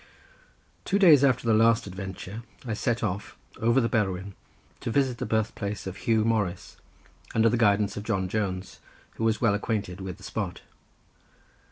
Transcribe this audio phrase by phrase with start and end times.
[0.83, 4.33] Two days after the last adventure I set off, over the Berwyn,
[4.79, 6.77] to visit the birth place of Huw Morris
[7.35, 8.79] under the guidance of John Jones,
[9.17, 10.63] who was well acquainted with the spot.